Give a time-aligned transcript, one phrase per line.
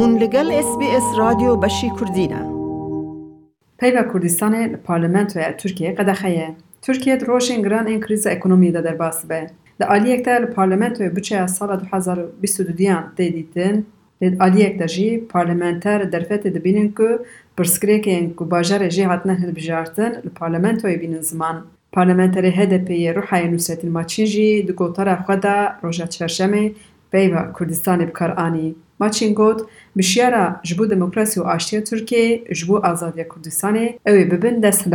[0.00, 2.42] هون لگل اس بی اس رادیو بشی کردینه
[3.78, 9.26] پیو کردستان پارلمنت و ترکیه قدخه ترکیه روشن گران این کریز اکنومی ده در باس
[9.26, 9.46] به
[9.78, 13.84] ده آلی اکتر پارلمنت و بچه از سال 2022 دیان دیدیدن.
[14.20, 17.18] ده آلی اکتر جی پارلمنتر درفت دبینن که
[17.56, 21.64] پرسکری که این که باجر جی هاتنه هل بجارتن پارلمنت و بینن زمان.
[21.92, 26.72] پارلمنتری هدپی روحای نوسیت الماچین جی دو گوتار خدا روشا چرشمه
[27.12, 28.30] پیو کردستان بکار
[29.00, 29.62] ماچین گوت
[29.96, 34.88] بشیارا جبو دموکراسی و آشتیا ترکیه جبو آزادی کردستانه اوی ببین دست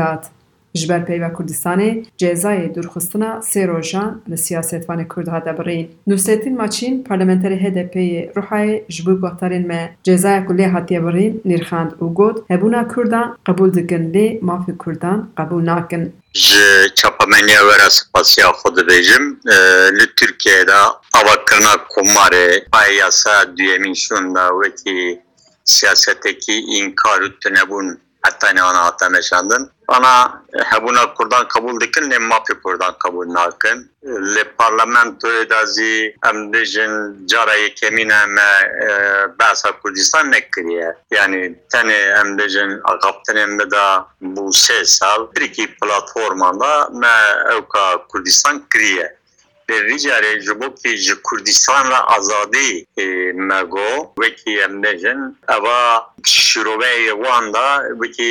[0.76, 5.92] Ji ber peyva Kurdistanê cezayê dûrxistina sê rojan li siyasetvanê Kurd hat birîn.
[6.08, 11.92] Nusretîn Maçîn parlamenterê HDP'yê Ruhayê ji bo guhdarên me cezaya ku lê hatiye birîn nîrxand
[12.04, 16.14] û got hebûna Kurdan qebûl dikin lê mafê Kurdan qebûl nakin.
[16.34, 19.24] ji çapameniya wera spasiya xwe dibêjim
[19.98, 20.80] li Tirkiyeyê de
[21.20, 25.26] avakirina komarê payê yasa duyemîn şûn da wekî
[28.26, 33.34] û tunebûn heta newana hata meşandin ana hebûna Kurdan qebûl dikin lê mafê Kurdan qebûl
[33.34, 33.92] nakin.
[34.04, 38.50] Li parlamentoyê de zî em dijin cara yekemîne me
[39.40, 46.60] behsa Kurdistan nekiriye yani tenê em dijin aqabtinên me da bû sê sal pirikî platforman
[46.60, 47.16] da me
[47.56, 49.18] ewka Kurdistan kiriye
[49.71, 52.87] Lê carê ji bo kî ji Kurdistan re azadî
[53.49, 55.21] me got wekî em dijin
[55.57, 55.79] eva
[56.27, 57.67] şîroveyê wan da
[58.03, 58.31] wekî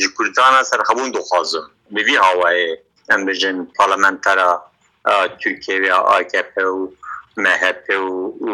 [0.00, 2.70] ji Kurdistana serxebûn dixwazim bi vî hawayê
[3.14, 4.50] em bijin parlamentera
[5.40, 6.90] Türkiye ve AKP û
[7.36, 7.86] MHP
[8.50, 8.52] û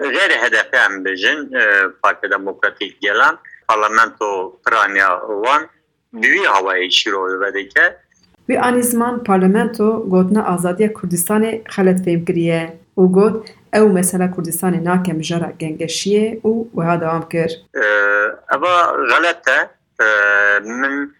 [0.00, 1.38] غیر HDP em bijin
[2.02, 3.38] Parti Demokratik Gelan
[3.68, 4.28] parlamento
[4.64, 5.10] piraniya
[5.44, 5.62] wan
[6.12, 7.38] bi vî hawayê şîrovê
[8.49, 14.25] vedike Wî anî ziman parlamento gotina azadiya Kurdistanê xelet fêm kiriye û got ew mesela
[14.25, 17.61] Kurdistanê nake mijara gengeşiyê û wiha dewam kir.
[18.55, 19.59] Eva xelet e
[20.63, 21.13] min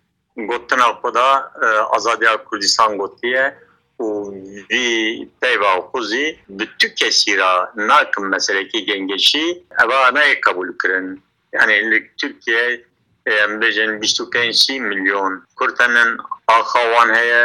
[0.48, 1.52] gotina xwe da
[1.95, 3.55] azadiya Kurdistan gotiye
[3.99, 4.33] û
[4.70, 11.21] vî peyva xuzî bi tu kesî ra nakim meselekî gengeşî eva nayê qebûl kirin.
[11.54, 12.82] Yani Türkiye
[13.27, 15.32] em bijin bîstûpênc milyon?
[15.55, 16.17] Kurtenin
[16.48, 17.43] axawan heye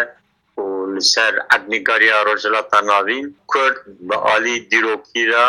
[0.62, 3.76] û li ser ednîgariya rojhilata navîn Kurd
[4.08, 5.46] bi alî dîrokî ra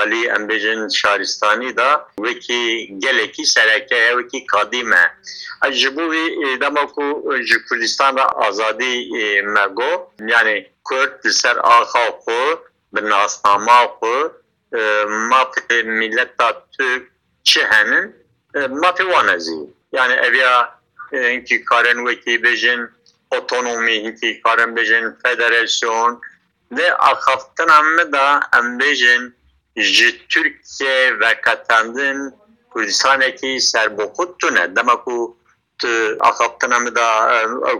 [0.00, 2.62] alî em bijin şaristanî da wekî
[3.04, 5.04] gelekî sereke ye wekî kadîm e.
[5.66, 7.06] Ez ji bo vî dema ku
[7.48, 8.94] ji Kurdistan re azadî
[9.54, 10.00] me got
[10.32, 12.42] yani Kurd li ser axa xwe
[12.92, 13.80] bi nasnama
[18.58, 19.58] xwe mafê milleta Türk çi henin mafê wan ezî
[19.92, 20.78] yani eviya
[21.12, 22.88] hinkî karin wekî bijin
[23.30, 26.20] otonomî hinkî karin bijin federasyon
[26.72, 29.34] ve axaftina me da em bijin
[29.76, 32.34] ji Türkiye vekatandin
[32.70, 35.36] Kurdistanekî serbokut tune dema ku
[35.78, 35.88] tu
[36.20, 37.08] axaftina me da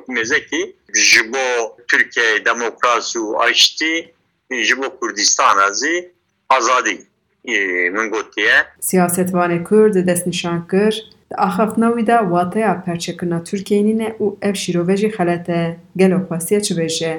[0.08, 4.14] mêzekî ji bo Türkiye demokrasî û aştî
[4.50, 6.12] ji bo Kurdistan zî
[6.48, 7.06] azadî
[7.44, 14.36] min gotiye Siyasetvanê Kurd destnîşan kir di axaftina wî de wateya perçekirina Tirkiyeyî ne û
[14.42, 17.12] ev şîrove jî xelet e gelo xwestiye çi bêje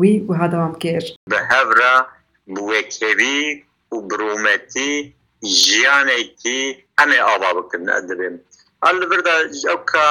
[0.00, 1.16] wî wiha dewam kir.
[1.30, 1.94] bi hev re
[2.48, 5.12] bi wekevî û birûmetî
[5.42, 6.60] jiyanekî
[7.02, 8.36] em ê ava bikin ez dibêm.
[8.82, 9.36] Al li vir de
[9.74, 10.08] ewka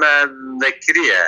[0.00, 0.14] me
[0.62, 1.24] vekiriye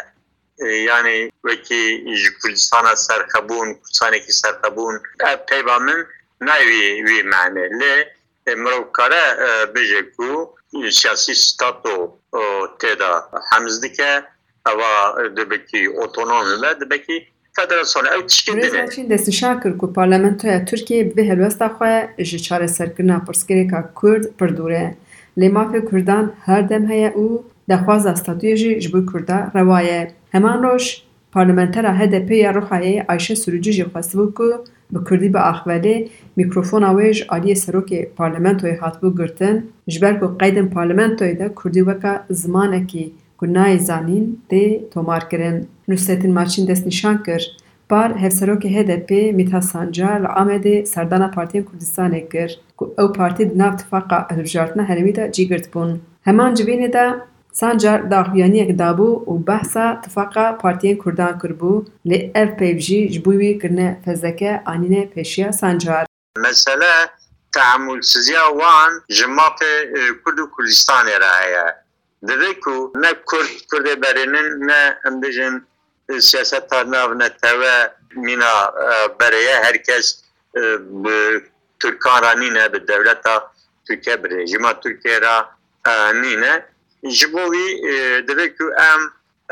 [0.91, 1.85] yani wekî
[2.21, 4.95] ji Kurdistana serxebûn Kurdistanekî serxebûn
[5.31, 6.07] ev peyva min
[6.41, 7.69] ناوی وی معنی.
[7.79, 9.25] لی مروکاره
[9.75, 10.47] بجه کو
[10.93, 12.19] سیاسی ستاتو
[12.81, 13.13] تیدا.
[13.53, 14.23] حمزدی که
[14.67, 18.07] اوا دبکی اوتونوم و دبکی فدراسیون.
[18.07, 22.67] او تشکیل دیده؟ رزا چین دستی شاکر کو پارلمنتویا ترکیه به هلوستا خواه جی چاره
[22.67, 24.97] سرکرنا پرسکریکا کرد پردوره
[25.37, 30.15] لی مافی کردان هر دم هیا او دخواز استاتوی جی جبو کرده روایه.
[30.35, 31.03] همان روش
[31.33, 37.13] parlamentera HDP ya Rihayê Ayşe Sürücü jî xwestibû ku bi Kurdî bi axvelê mîkrofona wê
[37.13, 43.13] ji aliyê serokê parlamentoyê hatibû girtin ji ber ku qeydên parlamentoyê de Kurdî weka zimanekî
[43.39, 45.69] ku nayê zanîn tê tomarkirin.
[45.89, 47.57] Nusretîn Maçîn destnîşan kir
[47.89, 53.59] par hevserokê HDP Mîthat Sancar li Amedê serdana Partiyên Kurdistanê kir ku ew partî di
[53.59, 55.99] nav tifaqa hilbijartina herêmî de cî girtibûn.
[56.23, 57.15] Heman civînê de
[57.53, 63.33] Sancar daxuyaniyek dabû û behsa tifaqa Partiyên Kurdan kirbû lê ev peyv jî ji bo
[63.33, 66.07] wî kirine fezleke anîne pêşiya Sancar.
[66.37, 66.95] Mesele
[67.55, 69.75] teamülsiziya wan ji mafê
[70.25, 71.75] Kurd û Kurdistanê re
[72.95, 75.67] ne Kurd Kurdê berînin ne em dijin
[76.21, 78.73] siyaseta nav ne teve mîna
[79.21, 80.25] bereye herkes
[81.81, 83.53] Türkan ranîne bi devleta
[83.85, 85.57] Türkiye bir rejima Türkiye ra
[86.13, 86.65] nine
[87.05, 87.67] ji bo wî
[88.29, 89.01] divê ku em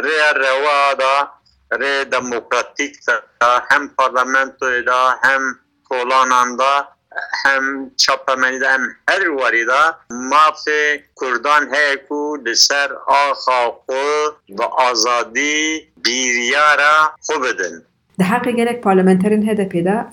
[0.05, 1.15] rêya rewa da
[1.81, 5.43] rê demokratîk da hem parlamentoyê da hem
[5.89, 6.89] kolanan da
[7.45, 14.11] hem çapemenî da hem her warî da mafê Kurdan heye ku li ser axa xwe
[14.59, 16.95] bi azadî bîriyara
[17.27, 17.85] xwe bidin.
[18.19, 20.07] Di heqê gelek parlamenterên HDP de.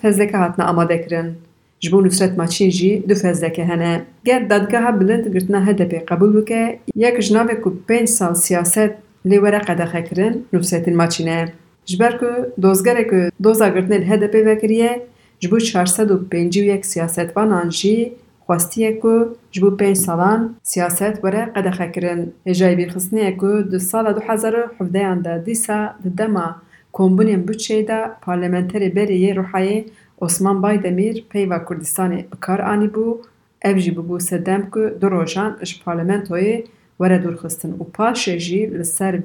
[1.85, 4.05] Ji bo Nusret Maçîn jî du fezleke hene.
[4.25, 8.93] Ger dadgeha bilind girtina HDP qebûl bike, yek ji navê ku pênc sal siyaset
[9.25, 11.45] lê were qedexekirin Nusretîn Maçîn e.
[11.85, 12.29] Ji ber ku
[12.61, 15.07] dozgerek ku doza girtinê li HDP vekiriye,
[15.39, 18.13] ji bo çar sed û pêncî û yek siyasetvanan jî
[18.47, 22.33] xwestiye ku ji bo pênc salan siyaset were qedexekirin.
[22.47, 26.61] Hêjayê bîrxistinê ku di sala du hezar û hevdeyan de dîsa di dema
[26.93, 29.77] kombinên bütçeyê de parlamenterê berê yê Rûhayê
[30.21, 33.17] اسمان بای دمیر پیوا کردستانی اکار آنی بو
[33.65, 36.63] او جی بو سردم که دو روشان اش پارلمنتوی
[36.99, 39.21] وردور خستن و جی لسر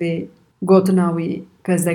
[0.62, 1.42] گوتناوی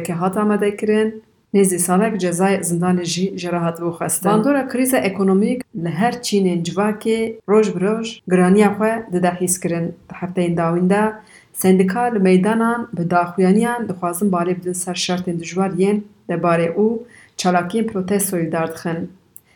[0.06, 1.12] که حات آمده کرن
[1.53, 7.69] نیزی سالک جزای زندانی جی جراحات بو خستن باندورا کریز ایکنومیک لحر چینی جواکی روش
[7.69, 11.12] بروش گرانی اخوا دده حیس کرن حفته این داوین دا
[11.53, 17.06] سندکال میدانان بداخویانیان دخوازن بالی بدن سر شرطن دجوار ین دباره او
[17.37, 19.11] çalakiyên protestoyê derdixin.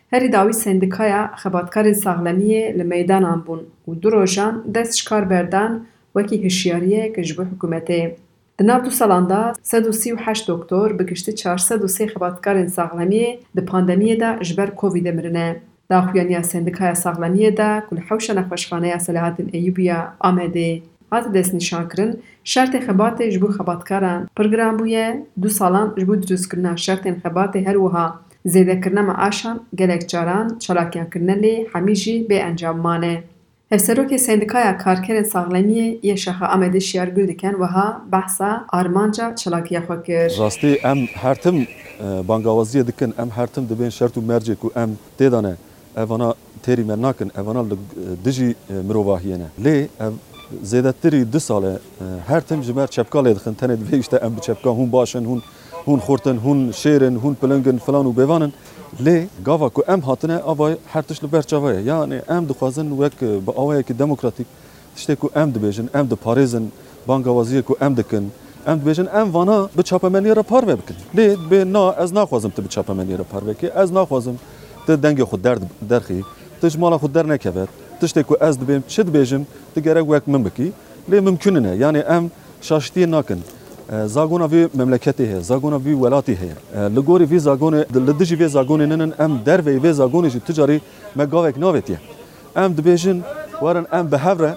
[0.09, 5.85] Herî dawî sendikaya xebatkarên saxlemiyê li meydanan bûn û du rojan dest ji kar berdan
[6.15, 8.15] wekî hişyariyek ji bo hikûmetê.
[8.59, 9.25] Di nav du salan
[10.13, 14.57] û heşt doktor bi giştî çar sed û sê xebatkarên saxlemiyê di pandemiyê de ji
[14.57, 15.61] ber Covidê mirine.
[15.91, 23.31] Daxuyaniya sendikaya saxlemiyê de ku li hewşa nexweşxaneya Selahattin Eyyûbiya Amedê hat destnîşankirin, şertê xebatê
[23.31, 28.19] ji bo xebatkaran pir giran bûye, du salan ji bo drûzkirina şertên xebatê her wiha
[28.45, 33.23] zêdekirina meaşan gelek caran çalakiyankirinê lê hemî jî bêencam mane.
[33.69, 40.03] Hevserokê Sendikaya Karkerên Saxlemiyê yê Şexa Amedê şiyar gul dikin wiha behsa armanca çalakiya xwe
[40.03, 40.39] kir.
[40.39, 41.67] Rastî em her tim
[42.01, 44.89] bangawaziyê dikin em her tim dibên şert û mercê ku em
[45.19, 45.53] têdane
[45.97, 46.33] evana
[46.65, 47.75] têrî me nakin evana li
[48.25, 48.56] dijî
[48.88, 49.47] mirovahiyê ne.
[49.65, 50.13] Lê ev
[50.63, 51.79] زیدتری دو ساله
[52.27, 55.41] هر تم جبر چپکاله دخن تنه دویشته ام چپکا هون باشن هون
[55.87, 58.51] هون خورتن هون شیرن هون پلنگن فلان و بیوانن.
[58.99, 63.53] لی گاوا کو ام هاتنه آوای هر تش لبر چوایه یعنی ام دخوازن وک با
[63.53, 64.47] آوای که دموکراتیک
[64.95, 66.71] تشته کو ام دبیجن ام د پاریزن
[67.07, 68.31] بانگا وزیر کو ام دکن.
[68.67, 72.61] ام دبیجن ام وانا به چاپمنی را پار بکن لی به نا از نخوازم تو
[72.61, 73.69] به چاپمنی را پار بکی.
[73.69, 74.35] از نخوازم
[74.87, 76.25] تو دنگ خود درد درخی.
[76.61, 77.67] تش مال خود در نکبد
[78.01, 79.43] تشتي كو از دبيم تشد بيجم
[79.75, 80.71] تقرا واك من بكي
[81.09, 82.29] لي ممكننا يعني ام
[82.61, 83.39] شاشتي ناكن
[83.91, 86.53] زاغونا في مملكتي هي زاغونا في ولاتي هي
[86.89, 90.81] لغوري في زاغون لدجي في زاغون ننن ام دروي في زاغون جي تجاري
[91.15, 91.97] ما غاوك نوفيتي
[92.57, 93.21] ام دبيجن
[93.61, 94.55] وارن ام بهافرا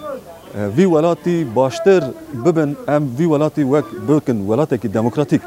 [0.77, 2.03] في ولاتي باشتر
[2.35, 5.43] ببن ام في ولاتي وك بوكن ولاتك ديموكراتيك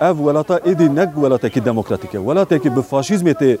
[0.00, 3.58] اف ولاتا ايدي نك ولاتك ديموكراتيك ولاتك بفاشيزمتي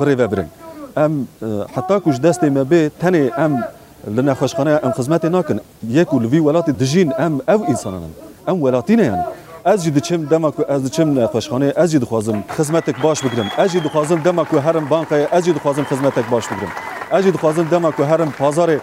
[0.00, 0.65] بريفابرين بري.
[0.98, 3.64] أم أه، حتى كوش داستي ما بي تاني أم
[4.08, 5.58] لنا خوش قناه أم خدمتي ناكن.
[5.88, 8.10] ياكو لفي ولاتي دجين أم أو إنسانان.
[8.48, 9.22] أم ولاتينا يعني
[9.66, 13.72] أز جد چم دما کو أز چم خوشخانة أز جد خوازم خدمتک باش بگیرم أز
[13.72, 16.72] جد خوازم دما کو هرم بانقای أز جد خوازم خدمتک باش بگیرم
[17.12, 18.80] أز جد خوازم دما کو هرم بازار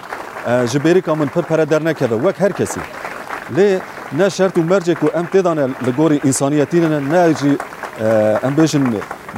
[0.48, 2.82] أه، جبری کامن پر پر در نکره وک هر کسی.
[3.56, 3.80] لی
[4.18, 7.58] نه شرط و مرجه کو أم تدان لگوری انسانیتین نه جی
[8.02, 8.84] أه، أم بیشن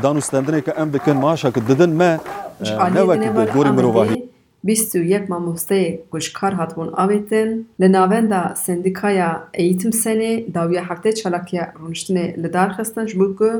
[0.01, 2.19] دانوستندنه که أم بکن معاشا که ددن ما
[2.59, 4.25] me ne wek gorî mirovahî
[4.67, 7.49] Bîst û yek mamosteyê guşkar hatbûn avêtin,
[7.81, 13.51] li navenda Sendikaya Eğitim Senê dawiya heftê çalakiya rûniştinê li dar xistin ji bo ku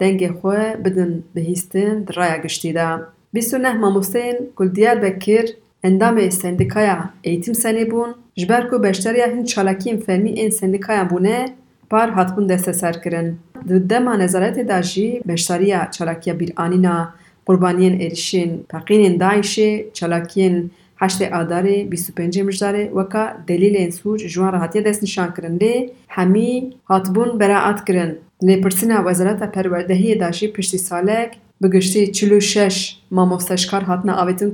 [0.00, 2.88] dengê xwe bidin bihîstin di raya giştî de.
[3.34, 5.46] Bîst û neh mamosteyên ku li Diyarbekir
[5.84, 11.38] endamê Sendikaya Eğitim Senê bûn, ji ber ku beşdariya hin çalakiyên fermî ên sendikayan bûne,
[11.90, 12.48] par hatbûn
[17.50, 20.56] qurbaniyên êrişên teqînên Daişê, çalakiyên
[21.00, 25.74] heştê Adarê, bîst û pêncê Mijdarê weka delîlên sûc ji wan re hatiye destnîşankirin lê
[26.08, 26.52] hemî
[26.84, 28.12] hatibûn beraet kirin.
[28.42, 31.30] Lêpirsîna Wezareta Perwerdehiyê de jî piştî salek
[31.62, 32.76] bi giştî çil şeş
[33.10, 33.84] mamosteşkar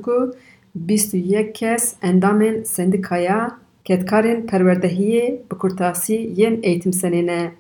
[0.05, 0.35] ku
[0.75, 3.41] bîst û yek kes endamên sendikaya
[3.85, 7.53] ketkarên perwerdehiyê bi kurtasî yên eğitim senê ne.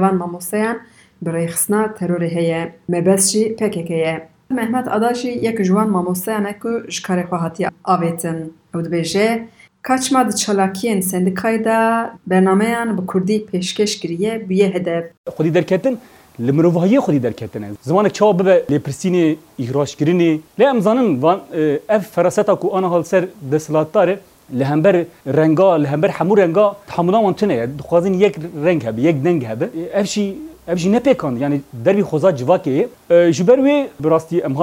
[0.00, 0.78] Van mamosteyan
[1.22, 2.72] bi rêxistina terorê heye.
[2.88, 4.28] Mebez jî PKK ye.
[4.50, 8.50] Mehmet Ada jî yek ji wan mamosteyan e ku ji karê xwe hatiye avêtin.
[8.74, 9.46] Ew dibêje
[9.82, 15.04] Kaçma çalakiyên sendikayê de bernameyan bi Kurdî pêşkêş kiriye bûye hedef.
[15.26, 15.98] Xwedî derketin
[16.40, 21.22] li mirovahiyê xwedî derketine zimanek çawa bibe lêpirsînê îhraşkirinê lê em zanin
[21.54, 24.18] e, ev feraseta ku ana halser desthilatdarê li
[24.50, 29.68] لهمبر رنگا لهمبر همو رنگا تحملا وانتنه دخوازن یک رنگ هبه یک دنگ هبه.
[29.94, 30.36] افشی
[30.68, 32.88] افشی نپیکان یعنی دربی خوزا جواکه.
[33.10, 34.56] جبر وی براستی ام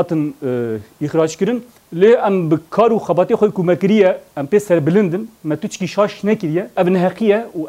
[1.01, 1.61] اخراج کرن.
[1.91, 5.27] لی ام بکار و خباتی خوی کمکریه ام پی سر بلندن.
[5.43, 6.63] ما توچکی شاش نکریه.
[6.77, 7.67] او نهقیه و او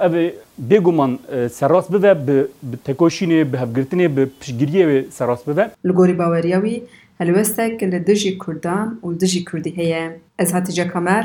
[0.71, 1.19] بگو من
[1.49, 2.49] سراس بوه به
[2.85, 5.65] تکوشینه به هفگرتنه به پشگیریه سراس بوه.
[5.85, 6.83] لگوری باوریاوی
[7.21, 10.17] هلوستک لدجی کردان و لدجی کردی هیه.
[10.39, 11.25] از هاتیجا کمر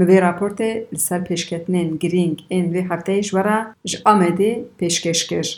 [0.00, 3.58] Mivê raportê li ser pêşketinên girîng ên vê hefteyê ji were
[3.90, 5.48] ji Amedê pêşkêş kir.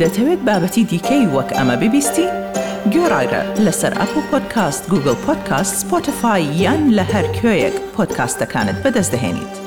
[0.00, 2.26] دەتەوێت بابەتی دیکەی وەک ئەمە ببیستی؟
[2.92, 9.63] گۆڕایرە لەسەر ئەپ و پۆدکاست گوگل پۆدکاست سپۆتفاای یان لە هەر کوێیەک پۆدکاستەکانت بەدەستدەێنیت.